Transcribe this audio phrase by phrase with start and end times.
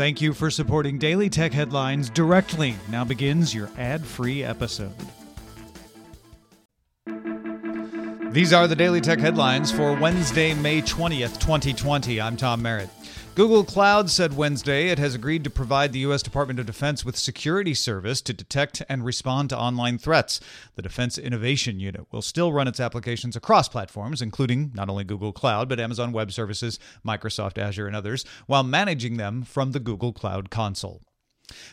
[0.00, 2.74] Thank you for supporting Daily Tech Headlines directly.
[2.88, 4.94] Now begins your ad free episode.
[8.32, 12.18] These are the Daily Tech Headlines for Wednesday, May 20th, 2020.
[12.18, 12.88] I'm Tom Merritt.
[13.36, 16.20] Google Cloud said Wednesday it has agreed to provide the U.S.
[16.20, 20.40] Department of Defense with security service to detect and respond to online threats.
[20.74, 25.32] The Defense Innovation Unit will still run its applications across platforms, including not only Google
[25.32, 30.12] Cloud, but Amazon Web Services, Microsoft Azure, and others, while managing them from the Google
[30.12, 31.00] Cloud console.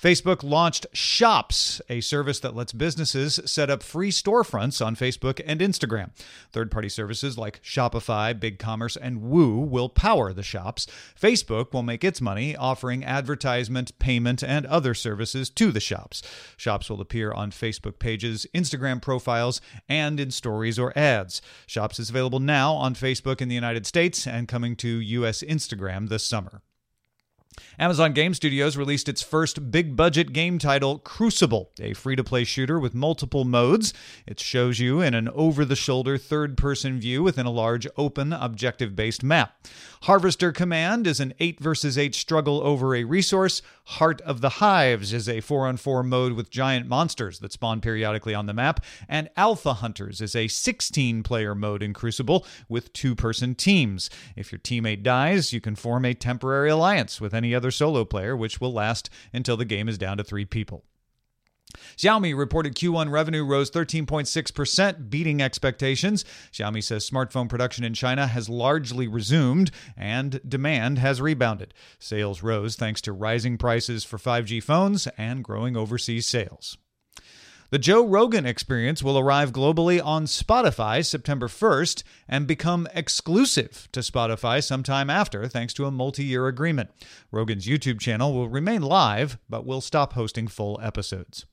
[0.00, 5.60] Facebook launched Shops, a service that lets businesses set up free storefronts on Facebook and
[5.60, 6.10] Instagram.
[6.52, 10.86] Third party services like Shopify, BigCommerce, and Woo will power the shops.
[11.20, 16.22] Facebook will make its money offering advertisement, payment, and other services to the shops.
[16.56, 21.42] Shops will appear on Facebook pages, Instagram profiles, and in stories or ads.
[21.66, 26.08] Shops is available now on Facebook in the United States and coming to US Instagram
[26.08, 26.62] this summer.
[27.78, 32.44] Amazon Game Studios released its first big budget game title, Crucible, a free to play
[32.44, 33.92] shooter with multiple modes.
[34.26, 38.32] It shows you in an over the shoulder third person view within a large open
[38.32, 39.66] objective based map.
[40.02, 43.62] Harvester Command is an 8 versus 8 struggle over a resource.
[43.84, 47.80] Heart of the Hives is a 4 on 4 mode with giant monsters that spawn
[47.80, 48.84] periodically on the map.
[49.08, 54.08] And Alpha Hunters is a 16 player mode in Crucible with two person teams.
[54.36, 58.36] If your teammate dies, you can form a temporary alliance with any other solo player,
[58.36, 60.84] which will last until the game is down to three people.
[61.96, 66.24] Xiaomi reported Q1 revenue rose 13.6%, beating expectations.
[66.52, 71.74] Xiaomi says smartphone production in China has largely resumed and demand has rebounded.
[71.98, 76.76] Sales rose thanks to rising prices for 5G phones and growing overseas sales.
[77.70, 84.00] The Joe Rogan Experience will arrive globally on Spotify September 1st and become exclusive to
[84.00, 86.90] Spotify sometime after, thanks to a multi year agreement.
[87.30, 91.46] Rogan's YouTube channel will remain live, but will stop hosting full episodes.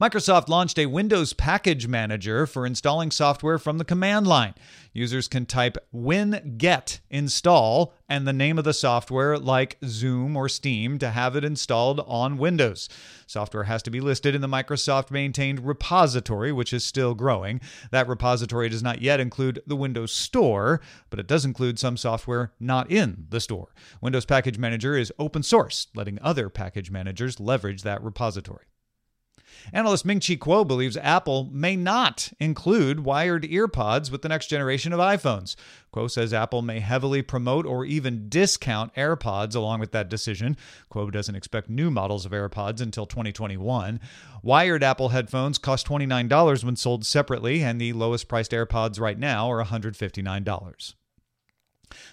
[0.00, 4.54] Microsoft launched a Windows Package Manager for installing software from the command line.
[4.92, 10.98] Users can type winget install and the name of the software like Zoom or Steam
[10.98, 12.88] to have it installed on Windows.
[13.26, 17.60] Software has to be listed in the Microsoft maintained repository, which is still growing.
[17.90, 22.52] That repository does not yet include the Windows Store, but it does include some software
[22.60, 23.72] not in the store.
[24.02, 28.66] Windows Package Manager is open source, letting other package managers leverage that repository.
[29.72, 34.92] Analyst Ming Chi Kuo believes Apple may not include wired earpods with the next generation
[34.92, 35.56] of iPhones.
[35.92, 40.56] Kuo says Apple may heavily promote or even discount AirPods along with that decision.
[40.90, 44.00] Kuo doesn't expect new models of AirPods until 2021.
[44.42, 49.50] Wired Apple headphones cost $29 when sold separately, and the lowest priced AirPods right now
[49.50, 50.94] are $159.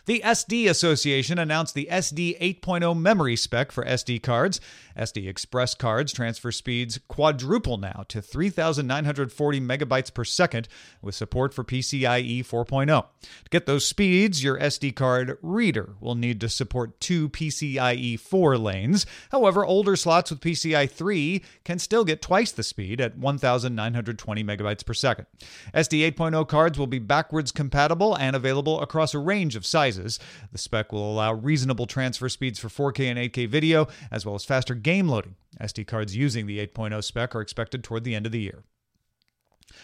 [0.06, 4.60] The SD Association announced the SD 8.0 memory spec for SD cards.
[4.98, 10.68] SD Express cards transfer speeds quadruple now to 3,940 megabytes per second
[11.02, 12.88] with support for PCIe 4.0.
[12.88, 18.58] To get those speeds, your SD card reader will need to support two PCIe 4
[18.58, 19.06] lanes.
[19.32, 24.86] However, older slots with PCI 3 can still get twice the speed at 1,920 megabytes
[24.86, 25.28] per second.
[25.74, 30.20] SD 8.0 cards will be backwards compatible and available across a range of sizes.
[30.52, 34.46] The spec will allow reasonable transfer speeds for 4K and 8K video, as well as
[34.46, 35.36] faster game loading.
[35.62, 38.64] SD cards using the 8.0 spec are expected toward the end of the year.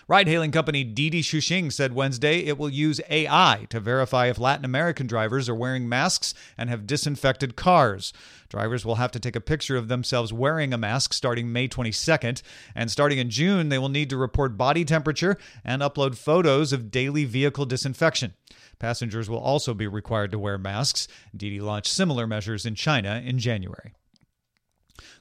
[0.07, 4.65] Ride hailing company Didi Chuxing said Wednesday it will use AI to verify if Latin
[4.65, 8.13] American drivers are wearing masks and have disinfected cars.
[8.49, 12.41] Drivers will have to take a picture of themselves wearing a mask starting May 22nd,
[12.75, 16.91] and starting in June, they will need to report body temperature and upload photos of
[16.91, 18.33] daily vehicle disinfection.
[18.79, 21.07] Passengers will also be required to wear masks.
[21.35, 23.93] Didi launched similar measures in China in January.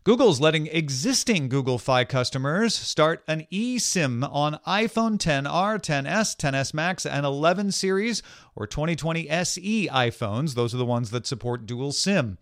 [0.05, 7.07] Google's letting existing Google Fi customers start an eSIM on iPhone 10R, 10s, 10s Max,
[7.07, 8.23] and 11 series
[8.55, 10.57] or 2020 SE iPhones.
[10.57, 12.37] Those are the ones that support dual SIM.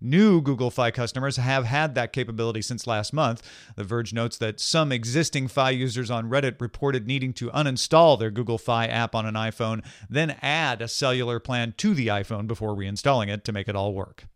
[0.00, 3.42] New Google Fi customers have had that capability since last month.
[3.74, 8.30] The Verge notes that some existing Fi users on Reddit reported needing to uninstall their
[8.30, 12.76] Google Fi app on an iPhone, then add a cellular plan to the iPhone before
[12.76, 14.26] reinstalling it to make it all work.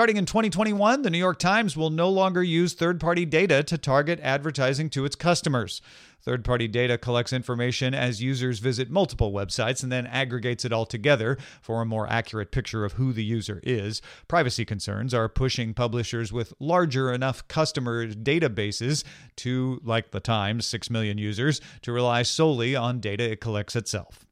[0.00, 3.76] Starting in 2021, the New York Times will no longer use third party data to
[3.76, 5.82] target advertising to its customers.
[6.22, 10.86] Third party data collects information as users visit multiple websites and then aggregates it all
[10.86, 14.00] together for a more accurate picture of who the user is.
[14.26, 19.04] Privacy concerns are pushing publishers with larger enough customer databases
[19.36, 24.24] to, like the Times, 6 million users, to rely solely on data it collects itself.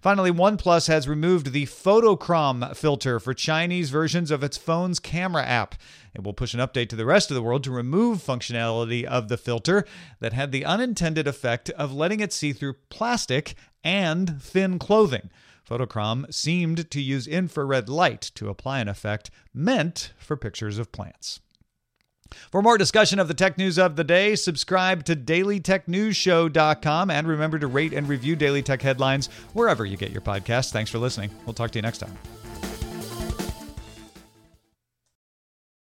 [0.00, 5.74] Finally, OnePlus has removed the Photochrom filter for Chinese versions of its phone's camera app.
[6.14, 9.28] It will push an update to the rest of the world to remove functionality of
[9.28, 9.84] the filter
[10.20, 13.54] that had the unintended effect of letting it see through plastic
[13.84, 15.30] and thin clothing.
[15.68, 21.40] Photochrom seemed to use infrared light to apply an effect meant for pictures of plants.
[22.50, 27.58] For more discussion of the tech news of the day, subscribe to dailytechnewsshow.com and remember
[27.58, 30.70] to rate and review Daily Tech headlines wherever you get your podcasts.
[30.70, 31.30] Thanks for listening.
[31.46, 32.16] We'll talk to you next time.